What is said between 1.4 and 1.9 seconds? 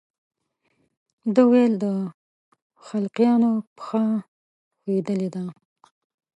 ویل د